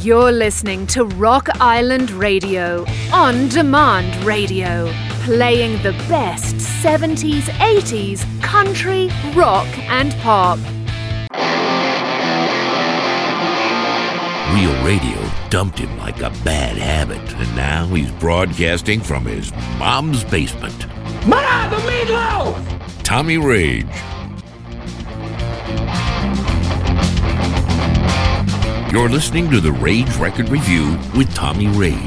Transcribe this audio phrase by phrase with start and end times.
[0.00, 9.08] You're listening to Rock Island Radio, on demand radio, playing the best 70s, 80s, country,
[9.34, 10.58] rock, and pop.
[14.54, 20.24] Real radio dumped him like a bad habit, and now he's broadcasting from his mom's
[20.24, 20.86] basement.
[21.26, 23.02] Ma, the meatloaf!
[23.02, 23.86] Tommy Rage.
[28.96, 32.00] You're listening to the Rage Record Review with Tommy Rage.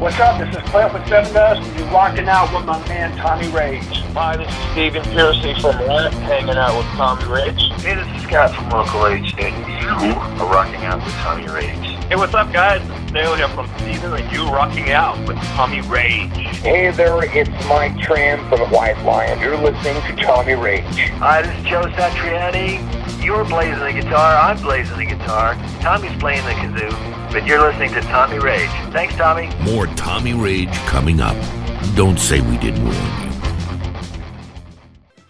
[0.00, 0.40] What's up?
[0.40, 3.84] This is Clint with Sevendust, and you're rocking out with my man Tommy Rage.
[4.12, 7.70] Hi, this is Stephen Pearcy from Ratt, hanging out with Tommy Rage.
[7.80, 12.04] Hey, this is Scott from Local H, and you are rocking out with Tommy Rage.
[12.06, 12.82] Hey, what's up, guys?
[12.82, 16.32] It's Dale here from Season, and you rocking out with Tommy Rage.
[16.58, 19.38] Hey there, it's Mike Tramp from the White Lion.
[19.38, 20.82] You're listening to Tommy Rage.
[21.22, 22.95] Hi, this is Joe Satriani.
[23.26, 27.92] You're blazing the guitar, I'm blazing the guitar, Tommy's playing the kazoo, but you're listening
[27.94, 28.70] to Tommy Rage.
[28.92, 29.50] Thanks, Tommy.
[29.64, 31.34] More Tommy Rage coming up.
[31.96, 33.30] Don't say we didn't warn you.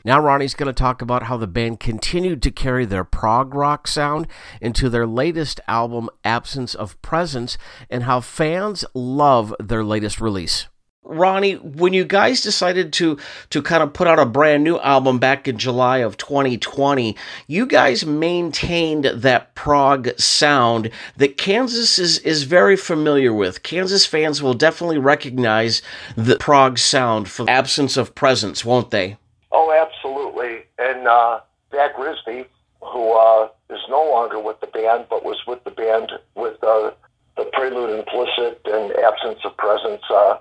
[0.04, 3.88] Now, Ronnie's going to talk about how the band continued to carry their prog rock
[3.88, 4.26] sound
[4.60, 7.56] into their latest album, Absence of Presence,
[7.88, 10.66] and how fans love their latest release.
[11.06, 13.18] Ronnie, when you guys decided to
[13.50, 17.66] to kind of put out a brand new album back in July of 2020, you
[17.66, 23.62] guys maintained that prog sound that Kansas is is very familiar with.
[23.62, 25.80] Kansas fans will definitely recognize
[26.16, 29.16] the prog sound for absence of presence, won't they?
[29.52, 30.64] Oh, absolutely.
[30.78, 32.46] And uh, Zach Rizvi,
[32.80, 36.90] who uh, is no longer with the band, but was with the band with uh,
[37.36, 40.02] the Prelude Implicit and Absence of Presence.
[40.10, 40.38] Uh,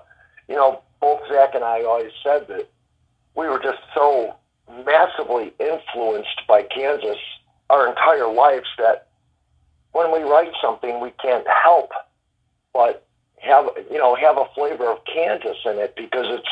[0.48, 2.68] you know, both Zach and I always said that
[3.34, 4.34] we were just so
[4.84, 7.18] massively influenced by Kansas
[7.70, 9.08] our entire lives that
[9.92, 11.90] when we write something, we can't help
[12.72, 13.06] but
[13.38, 16.48] have you know have a flavor of Kansas in it because it's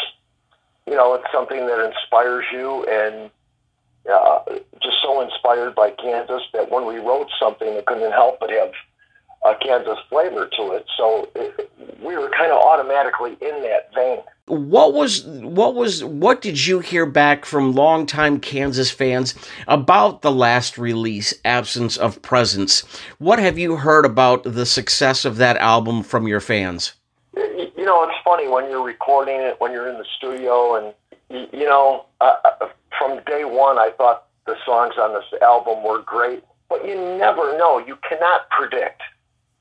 [0.87, 3.31] you know it's something that inspires you and
[4.11, 4.41] uh,
[4.83, 8.73] just so inspired by Kansas that when we wrote something, it couldn't help but have
[9.45, 10.87] a Kansas flavor to it.
[10.97, 11.71] So it,
[12.03, 14.19] we were kind of automatically in that vein.
[14.47, 19.35] What was what was what did you hear back from longtime Kansas fans
[19.69, 22.85] about the last release, Absence of Presence?
[23.19, 26.93] What have you heard about the success of that album from your fans?
[27.35, 31.67] You know, it's funny when you're recording it, when you're in the studio, and you
[31.67, 32.35] know, uh,
[32.99, 37.57] from day one, I thought the songs on this album were great, but you never
[37.57, 37.79] know.
[37.79, 39.01] You cannot predict.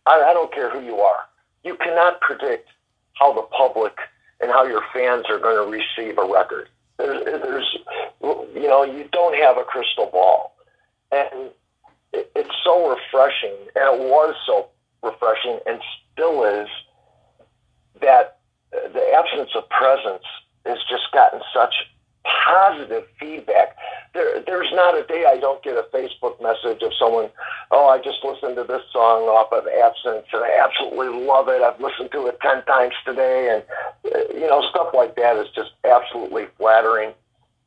[0.05, 1.21] I, I don't care who you are.
[1.63, 2.69] You cannot predict
[3.13, 3.93] how the public
[4.41, 6.69] and how your fans are going to receive a record.
[6.97, 7.77] There's, there's,
[8.21, 10.55] you know, you don't have a crystal ball,
[11.11, 11.51] and
[12.11, 14.67] it, it's so refreshing, and it was so
[15.01, 15.81] refreshing, and
[16.13, 16.67] still is.
[18.01, 18.39] That
[18.71, 20.25] the absence of presence
[20.65, 21.73] has just gotten such
[22.25, 23.75] positive feedback.
[24.13, 27.29] There, there's not a day I don't get a Facebook message of someone,
[27.71, 31.61] oh, I just listened to this song off of Absence and I absolutely love it.
[31.61, 33.49] I've listened to it 10 times today.
[33.53, 37.13] And, uh, you know, stuff like that is just absolutely flattering.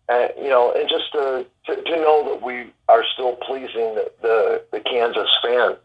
[0.09, 4.11] And, you know, and just to, to, to know that we are still pleasing the,
[4.23, 5.77] the, the Kansas fan.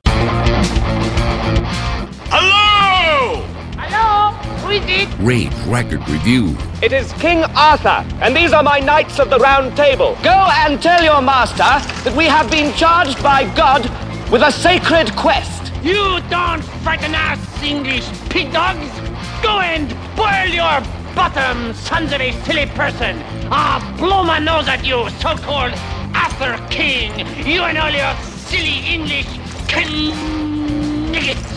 [2.33, 3.50] Hello!
[4.71, 4.79] Hello?
[4.79, 5.09] Who is it?
[5.19, 6.55] Rage Record Review.
[6.81, 10.17] It is King Arthur, and these are my knights of the round table.
[10.23, 11.57] Go and tell your master
[12.03, 13.81] that we have been charged by God
[14.31, 15.73] with a sacred quest.
[15.83, 18.89] You don't frighten us, English pig dogs!
[19.43, 20.79] Go and boil your
[21.15, 23.21] bottom, sons of a silly person!
[23.51, 25.73] I'll blow my nose at you, so-called
[26.15, 27.27] Arthur King!
[27.45, 28.15] You and all your
[28.47, 29.27] silly English
[31.11, 31.51] kniggets!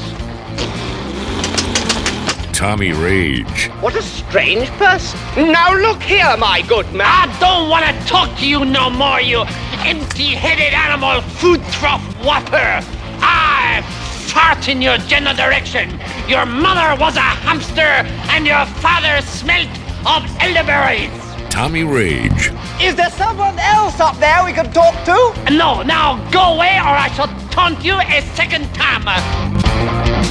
[2.55, 3.69] Tommy Rage.
[3.81, 5.19] What a strange person.
[5.51, 7.05] Now look here, my good man.
[7.05, 9.41] I don't want to talk to you no more, you
[9.85, 12.81] empty-headed animal food trough whopper!
[13.21, 13.83] I
[14.29, 15.99] fart in your general direction!
[16.29, 19.69] Your mother was a hamster, and your father smelt
[20.07, 21.11] of elderberries!
[21.51, 22.53] Tommy Rage.
[22.81, 25.53] Is there someone else up there we can talk to?
[25.53, 30.24] No, now go away or I shall taunt you a second time!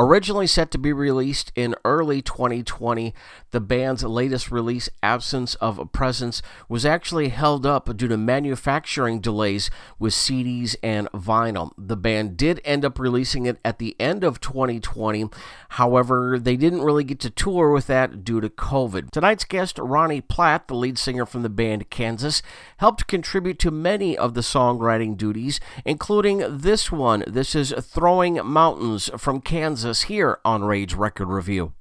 [0.00, 3.12] Originally set to be released in early 2020,
[3.50, 9.20] the band's latest release, Absence of a Presence, was actually held up due to manufacturing
[9.20, 11.72] delays with CDs and vinyl.
[11.76, 15.30] The band did end up releasing it at the end of 2020.
[15.70, 19.10] However, they didn't really get to tour with that due to COVID.
[19.10, 22.40] Tonight's guest, Ronnie Platt, the lead singer from the band Kansas,
[22.76, 27.24] helped contribute to many of the songwriting duties, including this one.
[27.26, 31.72] This is Throwing Mountains from Kansas here on Rage Record Review.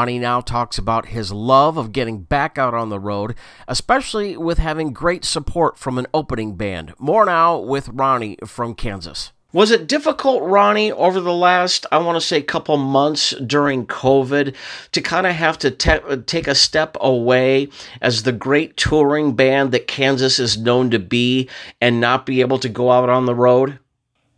[0.00, 3.34] Ronnie now talks about his love of getting back out on the road,
[3.68, 6.94] especially with having great support from an opening band.
[6.98, 9.32] More now with Ronnie from Kansas.
[9.52, 14.56] Was it difficult, Ronnie, over the last, I want to say, couple months during COVID
[14.92, 17.68] to kind of have to te- take a step away
[18.00, 21.46] as the great touring band that Kansas is known to be
[21.78, 23.78] and not be able to go out on the road?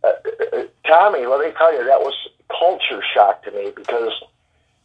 [0.03, 2.13] Uh, uh Tommy, let me tell you, that was
[2.49, 4.11] culture shock to me because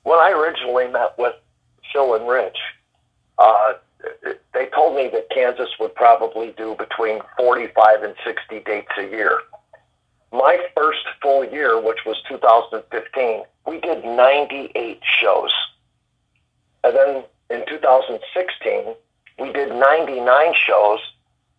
[0.08, 1.34] when I originally met with
[1.92, 2.56] Phil and Rich,
[3.36, 3.74] uh,
[4.54, 9.38] they told me that Kansas would probably do between 45 and 60 dates a year.
[10.32, 15.50] My first full year, which was 2015, we did 98 shows.
[16.84, 18.94] And then in 2016,
[19.38, 21.00] we did 99 shows,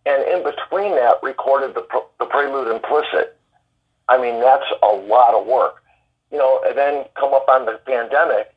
[0.06, 1.86] and in between that, recorded the,
[2.18, 3.36] the Prelude Implicit.
[4.08, 5.80] I mean, that's a lot of work
[6.30, 8.54] you know, and then come up on the pandemic,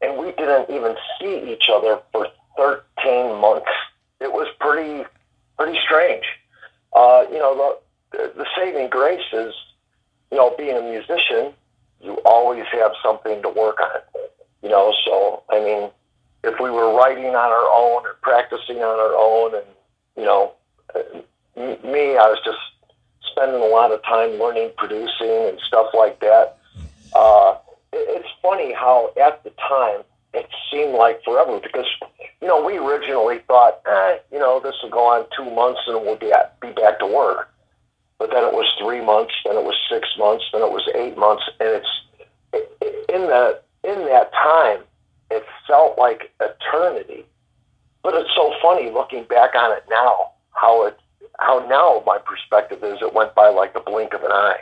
[0.00, 3.70] and we didn't even see each other for 13 months.
[4.20, 5.04] It was pretty,
[5.56, 6.24] pretty strange.
[6.92, 7.78] Uh, you know,
[8.12, 9.54] the, the saving grace is,
[10.30, 11.52] you know, being a musician,
[12.00, 14.00] you always have something to work on.
[14.62, 15.90] You know, so I mean,
[16.42, 19.64] if we were writing on our own or practicing on our own, and
[20.16, 20.52] you know,
[21.56, 22.58] me, I was just
[23.30, 26.57] spending a lot of time learning producing and stuff like that
[27.14, 27.56] uh,
[27.92, 30.02] it's funny how at the time
[30.34, 31.86] it seemed like forever because
[32.40, 36.02] you know we originally thought, eh, you know, this will go on two months and
[36.02, 37.50] we'll be at, be back to work.
[38.18, 41.16] But then it was three months, then it was six months, then it was eight
[41.16, 41.86] months, and it's
[43.08, 44.80] in that in that time,
[45.30, 47.24] it felt like eternity.
[48.02, 50.98] But it's so funny looking back on it now, how it
[51.38, 54.60] how now my perspective is it went by like the blink of an eye.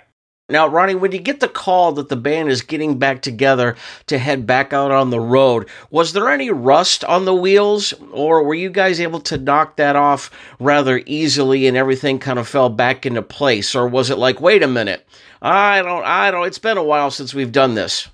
[0.49, 3.75] Now, Ronnie, when you get the call that the band is getting back together
[4.07, 8.45] to head back out on the road, was there any rust on the wheels, or
[8.45, 12.69] were you guys able to knock that off rather easily and everything kind of fell
[12.69, 13.75] back into place?
[13.75, 15.05] Or was it like, wait a minute,
[15.43, 18.07] I don't, I don't, it's been a while since we've done this?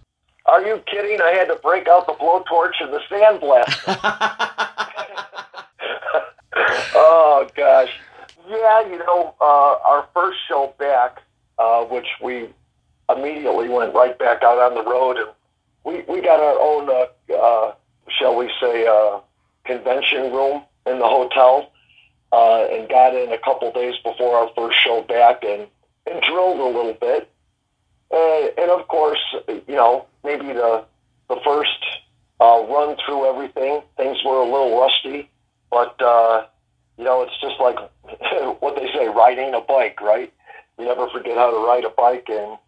[0.47, 1.21] Are you kidding?
[1.21, 3.77] I had to break out the blowtorch and the sandblast.
[6.95, 7.93] oh, gosh.
[8.49, 11.21] Yeah, you know, uh, our first show back
[11.63, 12.49] uh, which we
[13.09, 15.29] immediately went right back out on the road, and
[15.85, 17.75] we we got our own, uh, uh,
[18.09, 19.21] shall we say, uh,
[19.65, 21.71] convention room in the hotel,
[22.33, 25.69] uh, and got in a couple days before our first show back, and
[26.11, 27.31] and drilled a little bit,
[28.11, 30.85] uh, and of course, you know, maybe the
[31.29, 31.79] the first
[32.41, 35.31] uh, run through everything, things were a little rusty,
[35.71, 36.45] but uh,
[36.99, 37.79] you know, it's just like
[38.61, 40.33] what they say, riding a bike, right?
[40.85, 42.27] Never forget how to ride a bike.
[42.29, 42.59] And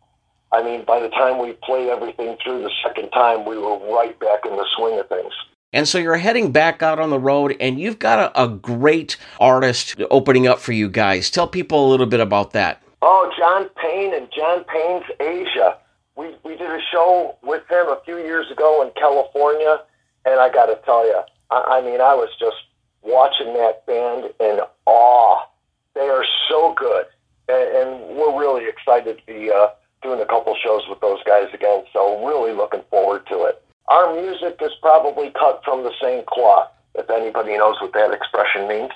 [0.52, 4.18] I mean, by the time we played everything through the second time, we were right
[4.20, 5.32] back in the swing of things.
[5.72, 9.16] And so you're heading back out on the road, and you've got a, a great
[9.40, 11.30] artist opening up for you guys.
[11.30, 12.80] Tell people a little bit about that.
[13.02, 15.76] Oh, John Payne and John Payne's Asia.
[16.16, 19.80] we, we did a show with him a few years ago in California,
[20.24, 22.56] and I got to tell you, I, I mean, I was just
[23.02, 25.46] watching that band in awe.
[25.94, 27.06] They are so good,
[27.48, 29.68] and, and we're really excited to be uh,
[30.02, 31.84] doing a couple shows with those guys again.
[31.92, 33.62] So really looking forward to it.
[33.88, 38.66] Our music is probably cut from the same cloth, if anybody knows what that expression
[38.68, 38.90] means.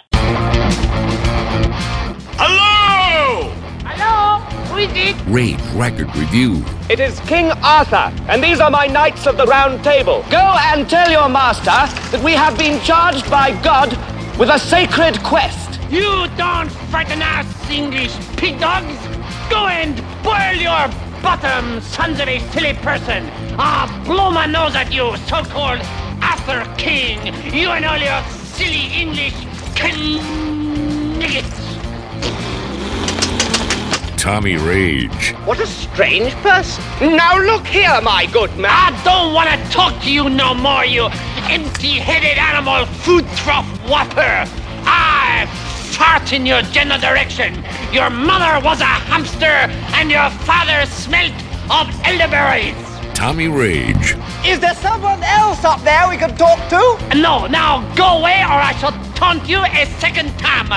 [2.40, 3.50] Hello!
[3.84, 4.40] Hello?
[4.68, 5.16] Who is it?
[5.26, 6.64] Rage Record Review.
[6.88, 10.24] It is King Arthur, and these are my knights of the round table.
[10.30, 11.64] Go and tell your master
[12.10, 13.90] that we have been charged by God
[14.38, 15.67] with a sacred quest.
[15.90, 18.98] You don't frighten us, English pig dogs.
[19.48, 20.86] Go and boil your
[21.22, 23.30] bottom, sons of a silly person.
[23.58, 25.80] I'll blow my nose at you, so-called
[26.22, 27.32] Arthur King.
[27.54, 29.32] You and all your silly English
[31.18, 31.58] kniggets.
[34.20, 35.32] Tommy Rage.
[35.46, 36.84] What a strange person.
[37.16, 38.70] Now look here, my good man.
[38.70, 41.08] I don't want to talk to you no more, you
[41.48, 44.44] empty-headed animal food trough whopper.
[44.84, 45.46] I
[45.96, 47.64] fart in your general direction.
[47.92, 49.56] Your mother was a hamster,
[49.96, 51.34] and your father smelt
[51.70, 52.76] of elderberries.
[53.14, 54.14] Tommy Rage.
[54.46, 57.16] Is there someone else up there we can talk to?
[57.16, 60.68] No, now go away, or I shall taunt you a second time.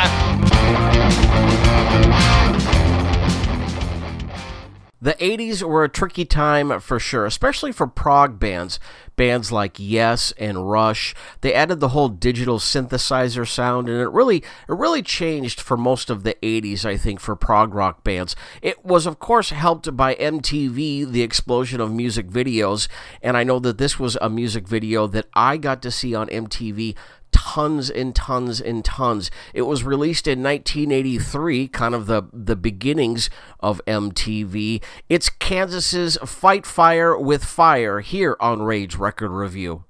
[5.03, 8.79] The 80s were a tricky time for sure, especially for prog bands.
[9.15, 11.15] Bands like Yes and Rush.
[11.41, 16.11] They added the whole digital synthesizer sound and it really it really changed for most
[16.11, 18.35] of the 80s, I think, for prog rock bands.
[18.61, 22.87] It was of course helped by MTV, the explosion of music videos,
[23.23, 26.27] and I know that this was a music video that I got to see on
[26.27, 26.95] MTV
[27.31, 29.31] tons and tons and tons.
[29.53, 34.83] It was released in 1983, kind of the, the beginnings of MTV.
[35.09, 39.85] It's Kansas's Fight Fire with Fire here on Rage Record Review.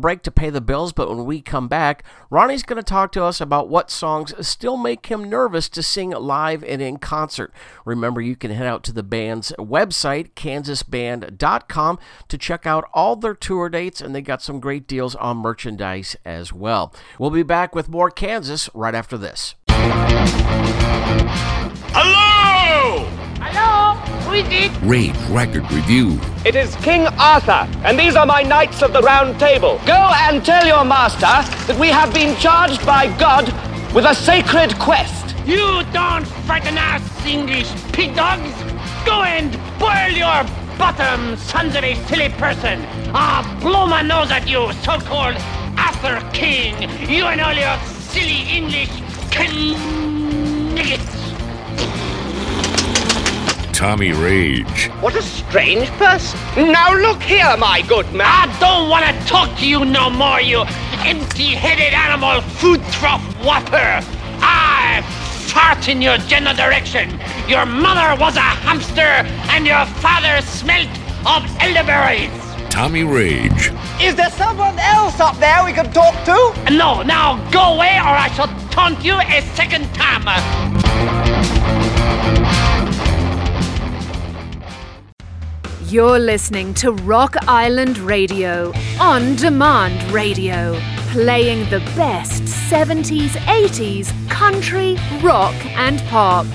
[0.00, 3.24] Break to pay the bills, but when we come back, Ronnie's going to talk to
[3.24, 7.52] us about what songs still make him nervous to sing live and in concert.
[7.84, 13.34] Remember, you can head out to the band's website, kansasband.com, to check out all their
[13.34, 16.94] tour dates, and they got some great deals on merchandise as well.
[17.18, 19.54] We'll be back with more Kansas right after this.
[21.92, 23.04] Hello!
[23.40, 23.89] Hello?
[24.30, 24.70] Who is it?
[24.82, 26.20] Rage Record Review.
[26.44, 29.80] It is King Arthur, and these are my knights of the round table.
[29.84, 31.34] Go and tell your master
[31.66, 33.46] that we have been charged by God
[33.92, 35.34] with a sacred quest.
[35.44, 38.54] You don't frighten us, English pig dogs.
[39.04, 40.46] Go and boil your
[40.78, 42.86] bottom, sons of a silly person.
[43.12, 45.34] I'll blow my nose at you, so-called
[45.76, 46.88] Arthur King.
[47.10, 47.76] You and all your
[48.12, 48.90] silly English
[50.72, 51.20] kniggets.
[53.80, 54.88] Tommy Rage.
[55.00, 56.38] What a strange person.
[56.70, 58.26] Now look here, my good man.
[58.26, 60.64] I don't want to talk to you no more, you
[61.08, 64.04] empty-headed animal food trough whopper.
[64.42, 65.00] I
[65.48, 67.18] fart in your general direction.
[67.48, 69.00] Your mother was a hamster,
[69.48, 70.90] and your father smelt
[71.24, 72.30] of elderberries.
[72.68, 73.72] Tommy Rage.
[73.98, 76.70] Is there someone else up there we can talk to?
[76.70, 80.28] No, now go away, or I shall taunt you a second time.
[85.90, 94.96] You're listening to Rock Island Radio, on demand radio, playing the best 70s, 80s, country,
[95.20, 96.46] rock, and pop.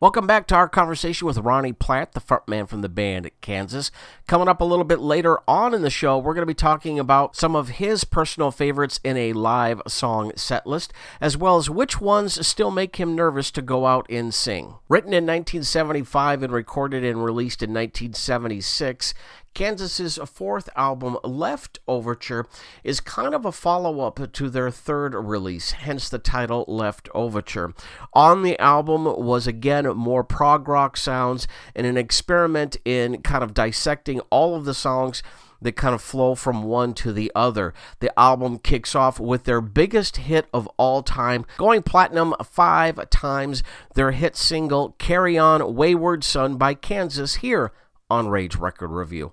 [0.00, 3.90] Welcome back to our conversation with Ronnie Platt, the frontman from the band Kansas.
[4.28, 7.00] Coming up a little bit later on in the show, we're going to be talking
[7.00, 11.68] about some of his personal favorites in a live song set list, as well as
[11.68, 14.76] which ones still make him nervous to go out and sing.
[14.88, 19.14] Written in 1975 and recorded and released in 1976,
[19.54, 22.46] Kansas's fourth album, Left Overture,
[22.84, 27.74] is kind of a follow up to their third release, hence the title Leftoverture.
[28.12, 33.54] On the album was again more prog rock sounds and an experiment in kind of
[33.54, 35.22] dissecting all of the songs
[35.60, 37.74] that kind of flow from one to the other.
[38.00, 43.62] The album kicks off with their biggest hit of all time, going platinum five times,
[43.94, 47.72] their hit single, Carry On Wayward Son by Kansas, here
[48.10, 49.32] on Rage Record Review.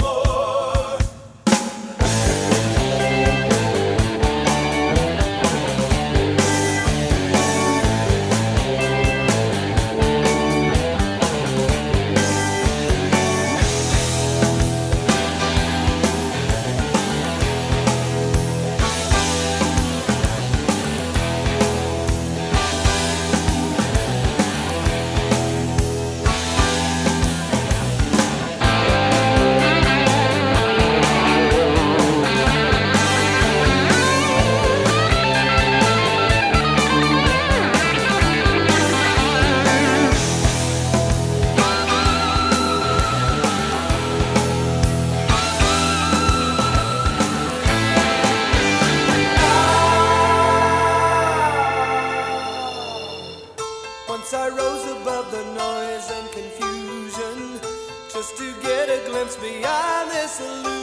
[60.41, 60.80] Beyond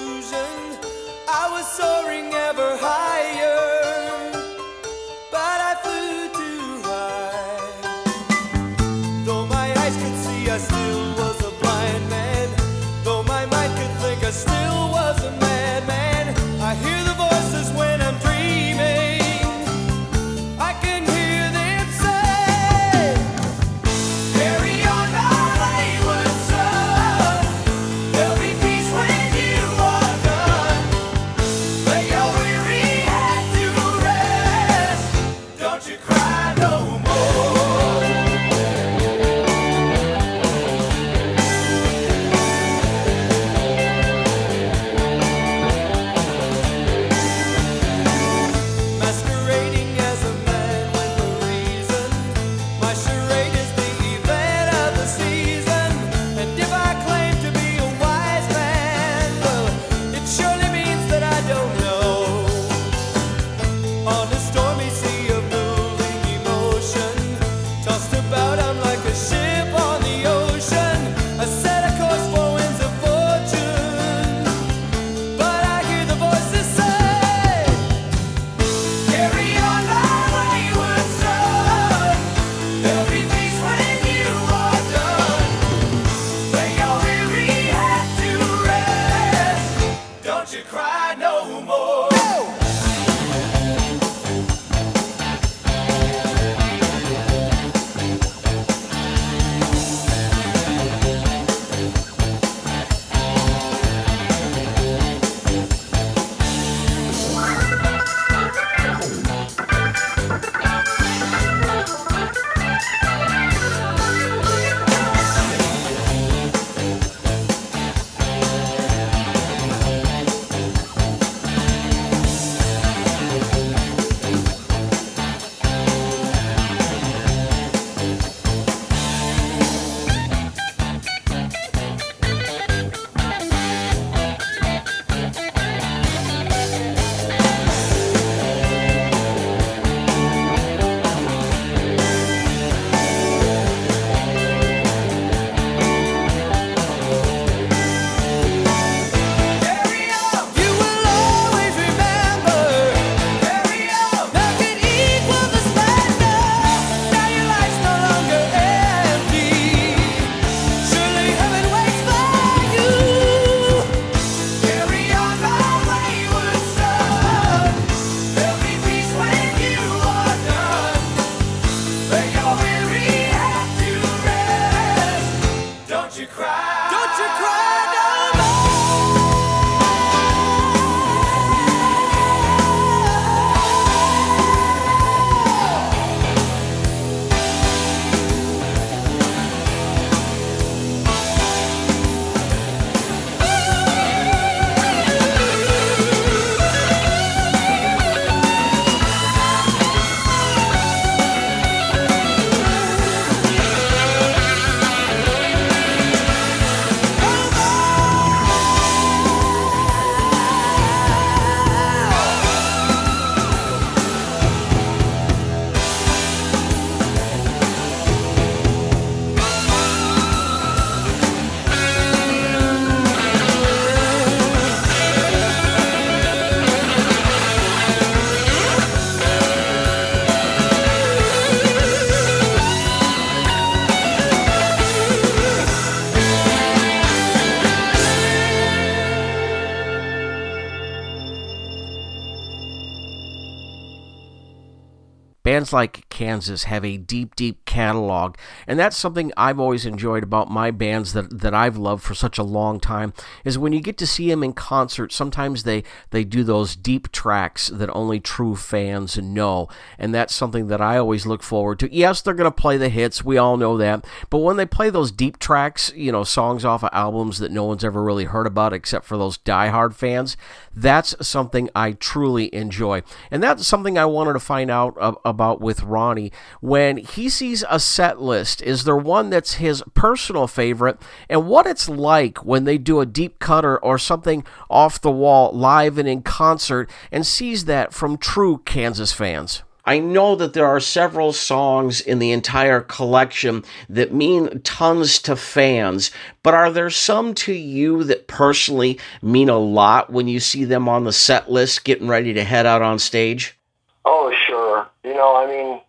[245.59, 248.35] bands like Kansas have a deep, deep catalog,
[248.67, 252.39] and that's something I've always enjoyed about my bands that that I've loved for such
[252.39, 253.13] a long time.
[253.45, 257.13] Is when you get to see them in concert, sometimes they they do those deep
[257.13, 261.95] tracks that only true fans know, and that's something that I always look forward to.
[261.95, 264.91] Yes, they're going to play the hits, we all know that, but when they play
[264.91, 268.49] those deep tracks, you know, songs off of albums that no one's ever really heard
[268.49, 270.37] about except for those diehard fans,
[270.75, 275.85] that's something I truly enjoy, and that's something I wanted to find out about with
[276.09, 278.63] Ronnie when he sees a set list.
[278.63, 283.07] Is there one that's his personal favorite, and what it's like when they do a
[283.07, 288.17] deep cutter or something off the wall live and in concert, and sees that from
[288.17, 289.63] true Kansas fans?
[289.85, 295.35] I know that there are several songs in the entire collection that mean tons to
[295.35, 296.11] fans,
[296.43, 300.91] but are there some to you that personally mean a lot when you see them
[300.91, 303.59] on the set list getting ready to head out on stage?
[304.05, 304.87] Oh, sure.
[305.05, 305.88] You know, I mean, The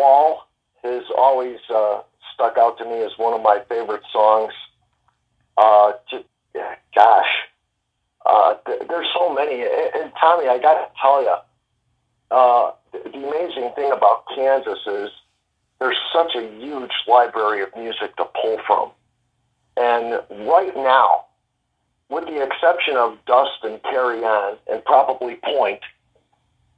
[0.00, 0.48] Wall
[0.82, 2.00] has always uh,
[2.34, 4.52] stuck out to me as one of my favorite songs.
[5.58, 6.24] Uh, just,
[6.94, 7.28] gosh,
[8.24, 9.60] uh, th- there's so many.
[9.60, 11.36] And, and Tommy, I got to tell you,
[12.30, 15.10] uh, the amazing thing about Kansas is
[15.80, 18.90] there's such a huge library of music to pull from.
[19.76, 21.26] And right now,
[22.08, 25.80] with the exception of Dust and Carry On and probably Point,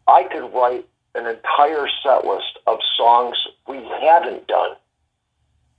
[0.06, 3.36] I could write an entire set list of songs
[3.68, 4.76] we haven't done.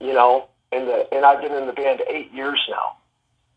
[0.00, 2.96] You know, and the and I've been in the band eight years now,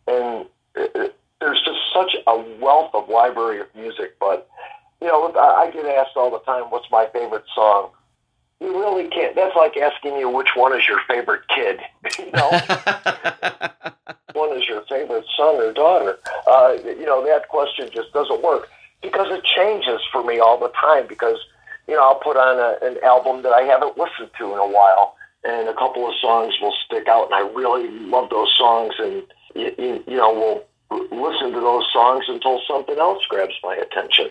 [0.08, 4.18] and it, it, there's just such a wealth of library of music.
[4.20, 4.50] But
[5.02, 7.90] you know, I, I get asked all the time, "What's my favorite song?"
[8.60, 9.36] You really can't.
[9.36, 11.80] That's like asking you which one is your favorite kid.
[12.20, 12.50] you know,
[14.34, 16.18] one is your favorite son or daughter.
[16.48, 18.70] Uh, you know, that question just doesn't work
[19.02, 21.06] because it changes for me all the time.
[21.08, 21.38] Because
[21.88, 24.67] you know, I'll put on a, an album that I haven't listened to in a
[24.67, 28.93] while, and a couple of songs will stick out, and I really love those songs,
[29.00, 29.23] and
[29.56, 30.63] you, you know, we'll
[31.12, 34.30] listen to those songs until something else grabs my attention.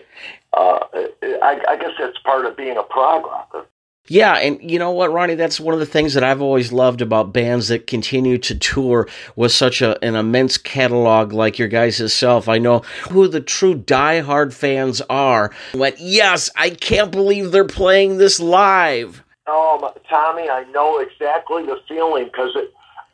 [0.53, 0.79] Uh,
[1.23, 3.65] I, I guess that's part of being a prog rocker.
[4.09, 5.35] Yeah, and you know what, Ronnie?
[5.35, 9.07] That's one of the things that I've always loved about bands that continue to tour
[9.35, 12.47] with such a, an immense catalog like your guys' self.
[12.47, 15.53] I know who the true die-hard fans are.
[15.73, 19.23] But yes, I can't believe they're playing this live.
[19.45, 22.55] Oh, Tommy, I know exactly the feeling because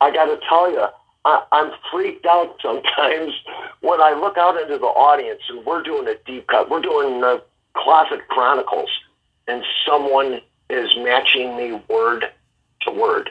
[0.00, 0.86] I got to tell you,
[1.24, 3.32] I, I'm freaked out sometimes
[3.80, 6.70] when I look out into the audience and we're doing a deep cut.
[6.70, 7.42] We're doing the
[7.76, 8.88] Closet Chronicles,
[9.48, 12.24] and someone is matching me word
[12.82, 13.30] to word.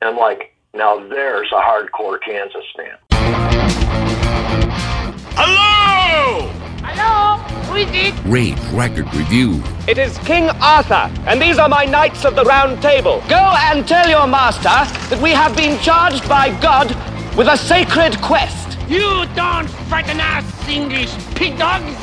[0.00, 2.96] And I'm like, now there's a hardcore Kansas fan.
[5.34, 6.48] Hello!
[6.82, 7.38] Hello?
[7.64, 8.14] Who is it?
[8.24, 9.62] Rage Record Review.
[9.88, 13.22] It is King Arthur, and these are my knights of the round table.
[13.28, 14.62] Go and tell your master
[15.08, 16.88] that we have been charged by God
[17.36, 18.78] with a sacred quest.
[18.88, 21.96] You don't frighten us, English pig dogs.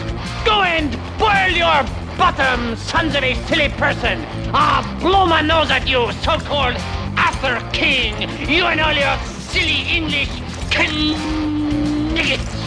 [0.46, 4.22] Go and boil your bottom, sons of a silly person.
[4.54, 6.76] Ah, blow my nose at you, so-called
[7.18, 8.14] Arthur King.
[8.48, 9.18] You and all your
[9.50, 10.30] silly English
[12.14, 12.60] kniggets.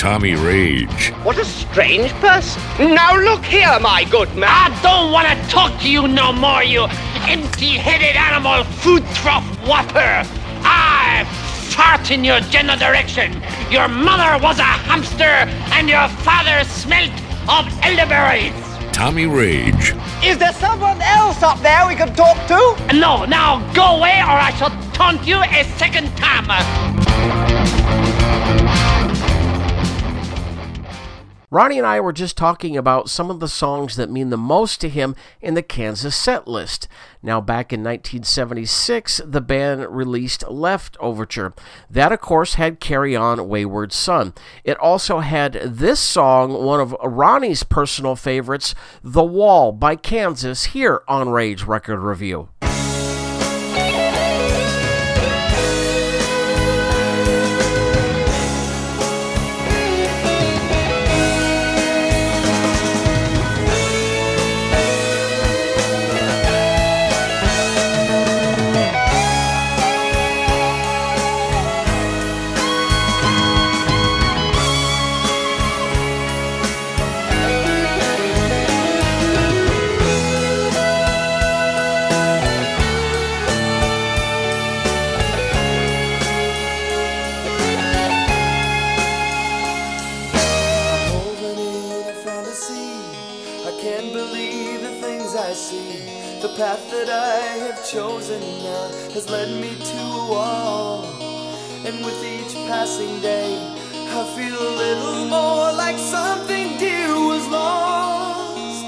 [0.00, 1.10] Tommy Rage.
[1.24, 2.62] What a strange person.
[2.94, 4.48] Now look here, my good man.
[4.48, 6.84] I don't want to talk to you no more, you
[7.26, 10.24] empty-headed animal food trough whopper.
[10.64, 11.26] I
[11.74, 13.32] fart in your general direction.
[13.70, 15.34] Your mother was a hamster,
[15.74, 17.12] and your father smelt
[17.48, 18.52] of elderberries.
[18.92, 19.94] Tommy Rage.
[20.22, 22.94] Is there someone else up there we can talk to?
[22.94, 26.48] No, now go away, or I shall taunt you a second time.
[31.52, 34.80] Ronnie and I were just talking about some of the songs that mean the most
[34.80, 36.88] to him in the Kansas set list.
[37.22, 41.54] Now, back in 1976, the band released Leftoverture.
[41.90, 44.32] That, of course, had Carry On Wayward Son.
[44.64, 51.02] It also had this song, one of Ronnie's personal favorites, The Wall by Kansas, here
[51.06, 52.48] on Rage Record Review.
[99.22, 101.04] Has led me to a wall.
[101.86, 103.56] And with each passing day,
[104.18, 108.86] I feel a little more like something dear was lost.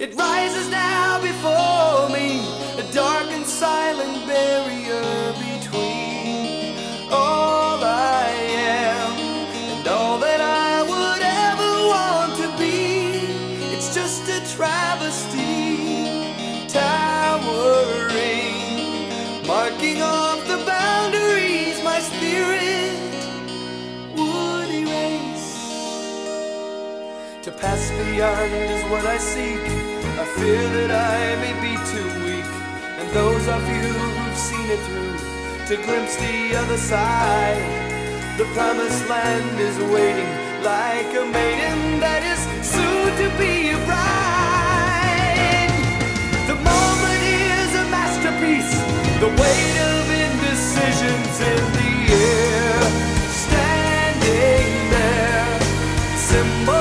[0.00, 2.40] It rises now before me,
[2.78, 4.81] a dark and silent barrier
[27.42, 29.58] To pass beyond is what I seek.
[30.22, 32.46] I fear that I may be too weak.
[33.02, 35.18] And those of you who've seen it through
[35.66, 37.58] to glimpse the other side.
[38.38, 40.30] The promised land is waiting
[40.62, 45.72] like a maiden that is soon to be a bride.
[46.46, 48.70] The moment is a masterpiece.
[49.18, 52.86] The weight of indecisions in the air.
[53.34, 55.58] Standing there,
[56.14, 56.71] symbol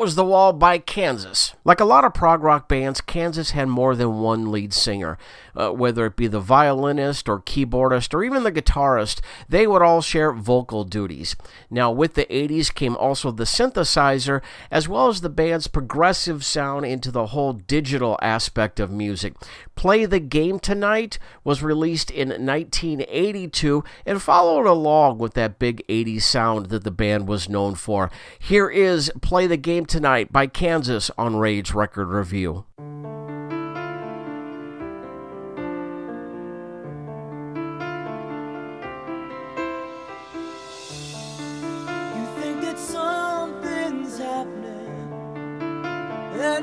[0.00, 1.54] was The Wall by Kansas.
[1.62, 5.18] Like a lot of prog rock bands, Kansas had more than one lead singer.
[5.54, 10.00] Uh, whether it be the violinist or keyboardist or even the guitarist, they would all
[10.00, 11.36] share vocal duties.
[11.68, 14.40] Now, with the 80s came also the synthesizer,
[14.70, 19.34] as well as the band's progressive sound into the whole digital aspect of music.
[19.74, 26.22] Play the Game Tonight was released in 1982 and followed along with that big 80s
[26.22, 28.10] sound that the band was known for.
[28.38, 32.64] Here is Play the Game Tonight by Kansas on Rage Record Review.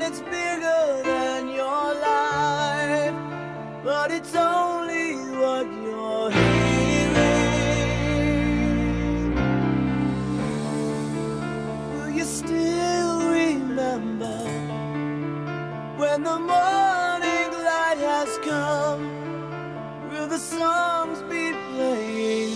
[0.00, 3.14] It's bigger than your life,
[3.84, 4.57] but it's only
[16.18, 20.10] when the morning light has come?
[20.10, 22.47] Will the songs be playing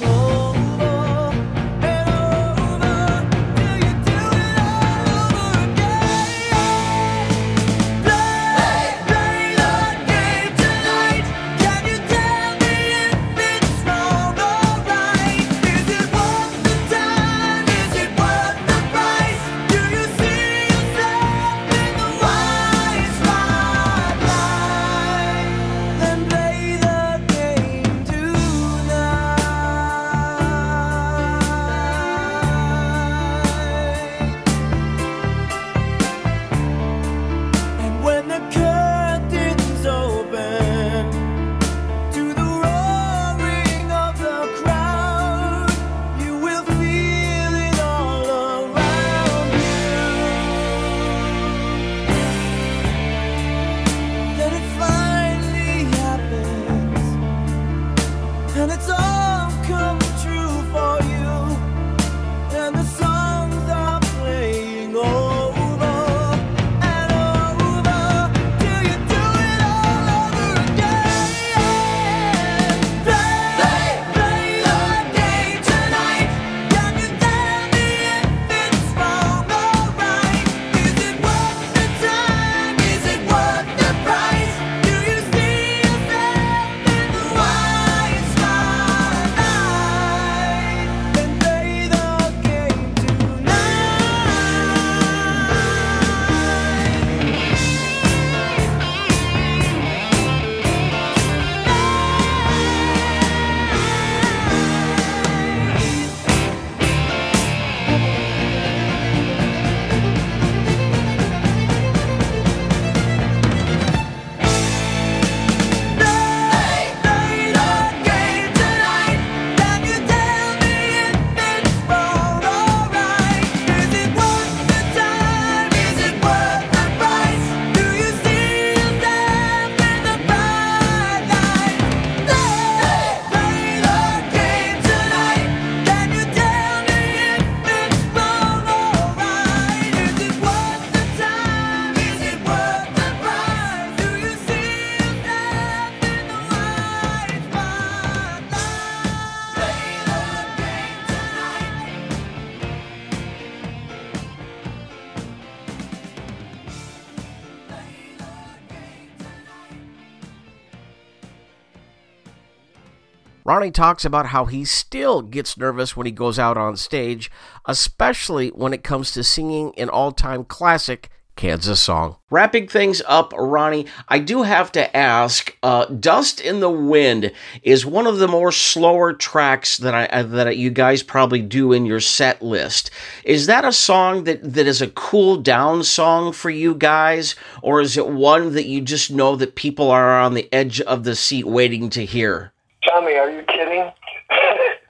[163.71, 167.31] Talks about how he still gets nervous when he goes out on stage,
[167.67, 172.17] especially when it comes to singing an all time classic Kansas song.
[172.31, 175.57] Wrapping things up, Ronnie, I do have to ask.
[175.63, 177.33] Uh, "Dust in the Wind"
[177.63, 181.73] is one of the more slower tracks that I uh, that you guys probably do
[181.73, 182.91] in your set list.
[183.25, 187.81] Is that a song that that is a cool down song for you guys, or
[187.81, 191.17] is it one that you just know that people are on the edge of the
[191.17, 192.53] seat waiting to hear?
[192.89, 193.91] Tommy, are you kidding?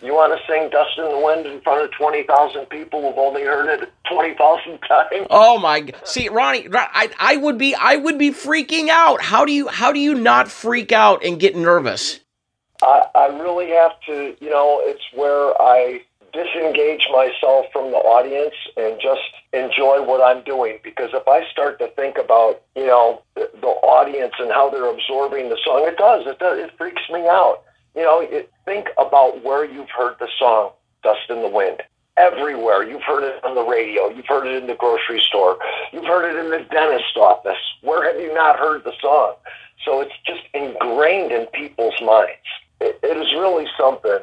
[0.00, 3.42] You want to sing Dust in the Wind in front of 20,000 people who've only
[3.42, 5.26] heard it 20,000 times?
[5.28, 9.20] Oh my See, Ronnie, I I would be I would be freaking out.
[9.20, 12.20] How do you how do you not freak out and get nervous?
[12.82, 16.02] I I really have to, you know, it's where I
[16.32, 19.20] disengage myself from the audience and just
[19.52, 23.66] enjoy what I'm doing because if I start to think about, you know, the, the
[23.66, 26.26] audience and how they're absorbing the song, it does.
[26.26, 26.58] It does.
[26.58, 27.62] It freaks me out.
[27.94, 30.70] You know, it, think about where you've heard the song
[31.02, 31.82] Dust in the Wind.
[32.16, 32.82] Everywhere.
[32.82, 34.08] You've heard it on the radio.
[34.08, 35.58] You've heard it in the grocery store.
[35.92, 37.58] You've heard it in the dentist office.
[37.82, 39.34] Where have you not heard the song?
[39.84, 42.32] So it's just ingrained in people's minds.
[42.80, 44.18] it, it is really something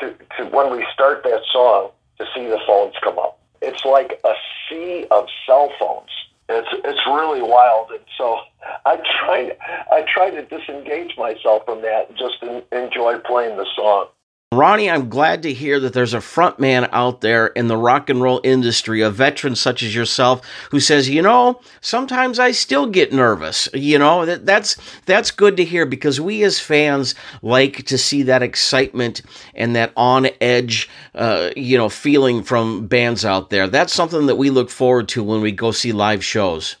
[0.00, 3.38] to, to, when we start that song, to see the phones come up.
[3.60, 4.34] It's like a
[4.68, 6.10] sea of cell phones
[6.48, 8.40] it's it's really wild, and so
[8.84, 9.52] I try
[9.90, 14.08] I try to disengage myself from that and just in, enjoy playing the song.
[14.52, 18.10] Ronnie, I'm glad to hear that there's a front man out there in the rock
[18.10, 22.86] and roll industry, a veteran such as yourself, who says, you know, sometimes I still
[22.86, 23.66] get nervous.
[23.72, 24.76] You know, that, that's
[25.06, 29.22] that's good to hear because we as fans like to see that excitement
[29.54, 33.66] and that on edge, uh, you know, feeling from bands out there.
[33.68, 36.76] That's something that we look forward to when we go see live shows.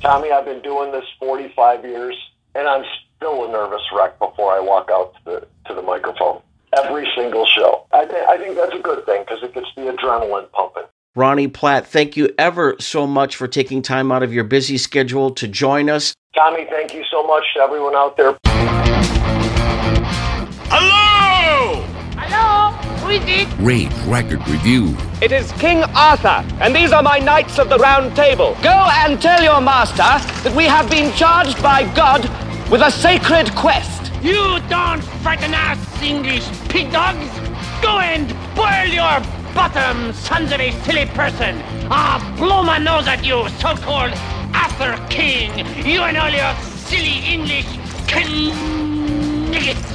[0.00, 2.16] Tommy, I've been doing this 45 years,
[2.54, 2.84] and I'm
[3.14, 6.40] still a nervous wreck before I walk out to the to the microphone
[6.78, 7.86] every single show.
[7.92, 10.84] I, th- I think that's a good thing because it gets the adrenaline pumping.
[11.16, 15.30] Ronnie Platt, thank you ever so much for taking time out of your busy schedule
[15.34, 16.12] to join us.
[16.34, 18.36] Tommy, thank you so much to everyone out there.
[20.68, 21.82] Hello!
[22.16, 22.72] Hello?
[22.98, 23.48] Who is it?
[23.60, 24.96] Rage Record Review.
[25.22, 28.56] It is King Arthur, and these are my knights of the round table.
[28.60, 29.96] Go and tell your master
[30.42, 32.22] that we have been charged by God
[32.72, 33.93] with a sacred quest.
[34.24, 37.28] You don't frighten us, English pig dogs!
[37.82, 39.20] Go and boil your
[39.52, 41.62] bottom, sons of a silly person!
[41.90, 44.14] I'll blow my nose at you, so-called
[44.54, 45.50] Arthur King!
[45.84, 46.54] You and all your
[46.86, 47.66] silly English
[49.50, 49.92] kniggets!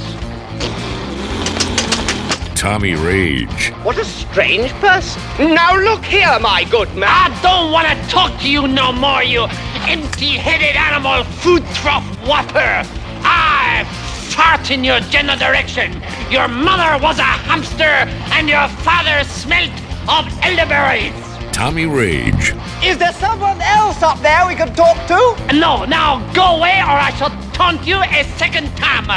[2.54, 3.72] Tommy Rage.
[3.82, 5.20] What a strange person.
[5.40, 7.08] Now look here, my good man.
[7.10, 9.48] I don't want to talk to you no more, you
[9.88, 12.86] empty-headed animal food trough whopper!
[13.22, 13.84] I
[14.30, 16.02] fart in your general direction.
[16.30, 17.96] Your mother was a hamster,
[18.34, 19.72] and your father smelt
[20.08, 21.12] of elderberries.
[21.52, 22.54] Tommy Rage.
[22.82, 25.54] Is there someone else up there we can talk to?
[25.54, 29.08] No, now go away, or I shall taunt you a second time.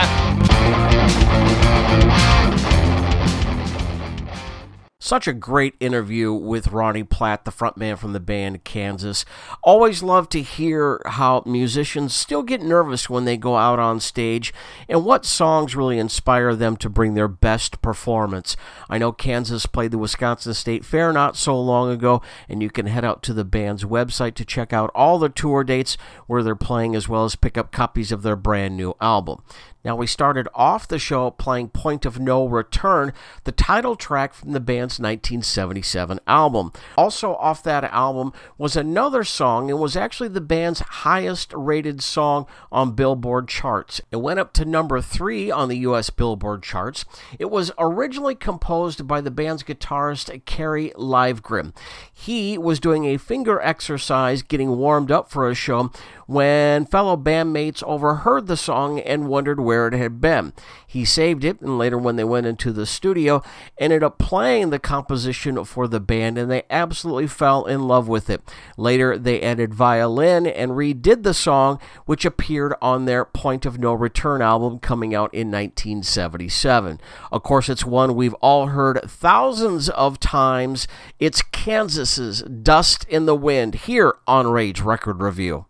[5.04, 9.26] Such a great interview with Ronnie Platt, the frontman from the band Kansas.
[9.62, 14.54] Always love to hear how musicians still get nervous when they go out on stage
[14.88, 18.56] and what songs really inspire them to bring their best performance.
[18.90, 22.86] I know Kansas played the Wisconsin State Fair not so long ago, and you can
[22.86, 25.98] head out to the band's website to check out all the tour dates
[26.28, 29.44] where they're playing as well as pick up copies of their brand new album.
[29.84, 33.12] Now, we started off the show playing Point of Know Return,
[33.44, 36.72] the title track from the band's 1977 album.
[36.98, 39.70] Also, off that album was another song.
[39.70, 44.00] It was actually the band's highest rated song on Billboard charts.
[44.10, 46.10] It went up to number three on the U.S.
[46.10, 47.04] Billboard charts.
[47.38, 51.76] It was originally composed by the band's guitarist Kerry Livgren.
[52.14, 55.92] He was doing a finger exercise getting warmed up for a show
[56.28, 60.54] when fellow bandmates overheard the song and wondered where it had been.
[60.88, 63.42] He saved it, and later, when they went into the studio,
[63.80, 68.30] ended up playing the composition for the band, and they absolutely fell in love with
[68.30, 68.42] it.
[68.78, 73.94] Later, they added violin and redid the song, which appeared on their Point of Know
[73.94, 77.00] Return album coming out in 1977.
[77.32, 80.88] Of course, it's one we've all heard thousands of times.
[81.20, 85.66] It's Kansas's Dust in the Wind here on Rage Record Review.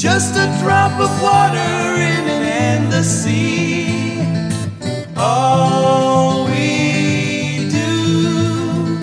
[0.00, 4.24] Just a drop of water in an endless sea.
[5.14, 8.96] All we do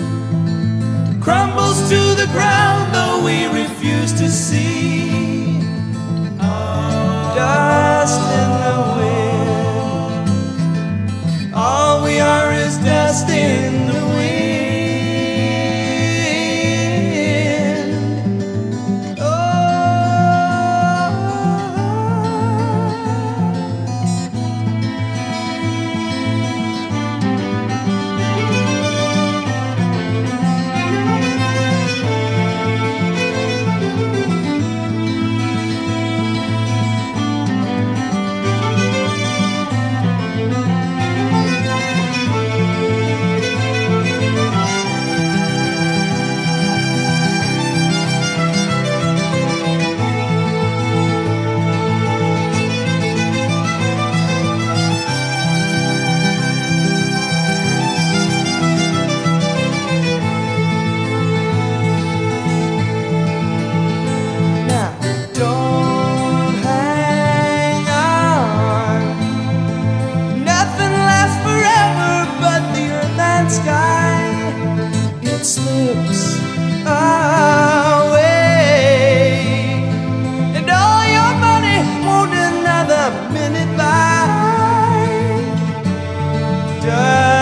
[1.22, 5.60] crumbles to the ground, though we refuse to see.
[7.36, 7.87] Dust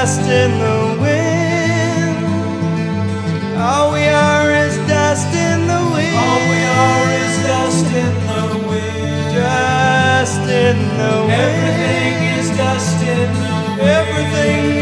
[0.07, 2.17] Dust in the wind.
[3.59, 6.17] All we are is dust in the wind.
[6.23, 9.35] All we are is dust in the wind.
[9.35, 11.43] Dust in the wind.
[11.43, 13.91] Everything is dust in the wind.
[13.99, 14.76] Everything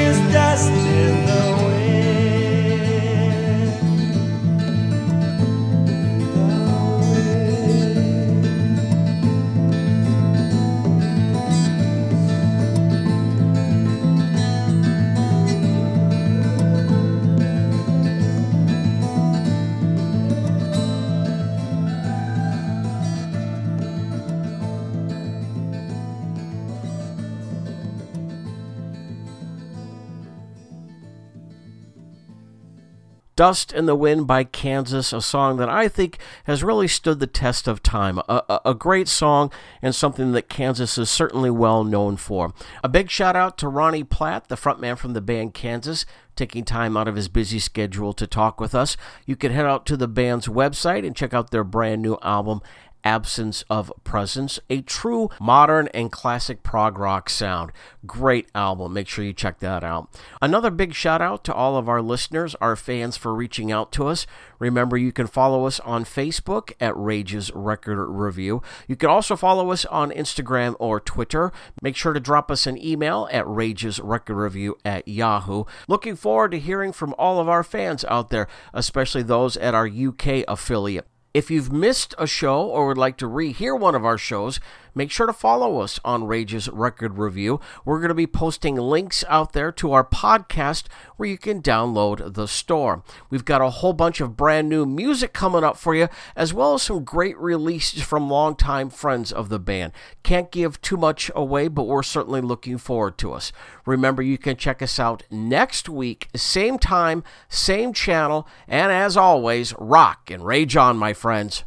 [33.45, 37.26] Dust in the Wind by Kansas, a song that I think has really stood the
[37.26, 38.16] test of time.
[38.20, 42.55] A, a, a, great song and something that Kansas is certainly well known for.
[42.82, 46.97] A big shout out to Ronnie Platt, the frontman from the band Kansas, taking time
[46.97, 48.97] out of his busy schedule to talk with us.
[49.26, 52.62] You can head out to the band's website and check out their brand new album,
[53.05, 57.70] Absence of Presence, a true modern and classic prog rock sound.
[58.07, 58.92] Great album.
[58.94, 60.09] Make sure you check that out.
[60.40, 64.07] Another big shout out to all of our listeners, our fans, for reaching out to
[64.07, 64.26] us.
[64.59, 68.62] Remember, you can follow us on Facebook at Rage's Record Review.
[68.88, 71.52] You can also follow us on Instagram or Twitter.
[71.82, 75.64] Make sure to drop us an email at Rage's Record Review at Yahoo.
[75.88, 79.86] Looking forward to hearing from all of our fans out there, especially those at our
[79.86, 81.07] UK affiliate.
[81.35, 84.61] If you've missed a show or would like to rehear one of our shows,
[84.95, 87.61] make sure to follow us on Rage's Record Review.
[87.84, 90.84] We're going to be posting links out there to our podcast
[91.16, 93.03] where you can download the store.
[93.30, 96.74] We've got a whole bunch of brand new music coming up for you, as well
[96.74, 99.92] as some great releases from longtime friends of the band.
[100.22, 103.53] Can't give too much away, but we're certainly looking forward to us.
[103.86, 109.74] Remember, you can check us out next week, same time, same channel, and as always,
[109.78, 111.64] rock and rage on, my friends.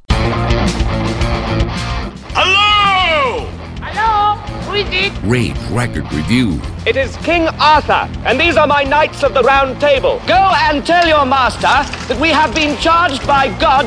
[4.67, 4.83] Hello?
[4.83, 5.13] Who is it?
[5.23, 6.59] Rage Record Review.
[6.85, 10.21] It is King Arthur, and these are my knights of the Round Table.
[10.27, 13.85] Go and tell your master that we have been charged by God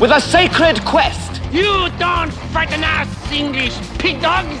[0.00, 1.42] with a sacred quest.
[1.52, 4.58] You don't frighten us, English pig dogs.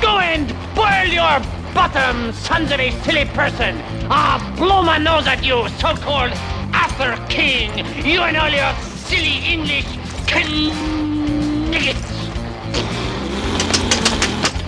[0.00, 1.40] Go and boil your
[1.72, 3.80] bottom, sons of a silly person.
[4.10, 6.32] Ah, blow my nose at you, so-called
[6.74, 7.86] Arthur King.
[8.04, 8.74] You and all your
[9.06, 9.86] silly English
[11.70, 12.12] kniggets.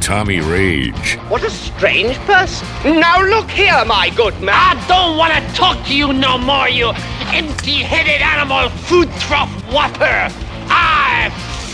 [0.04, 1.16] Tommy Rage.
[1.30, 2.68] What a strange person.
[2.84, 4.54] Now look here, my good man.
[4.54, 6.92] I don't want to talk to you no more, you
[7.32, 10.28] empty-headed animal food trough whopper.
[10.68, 11.30] I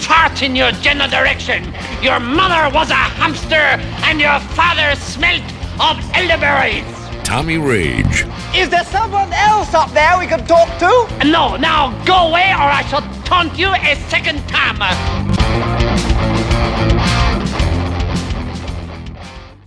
[0.06, 1.74] fart in your general direction.
[2.00, 3.66] Your mother was a hamster,
[4.06, 5.42] and your father smelt
[5.80, 6.86] of elderberries.
[7.24, 8.26] Tommy Rage.
[8.54, 11.26] Is there someone else up there we can talk to?
[11.26, 14.78] No, now go away, or I shall taunt you a second time.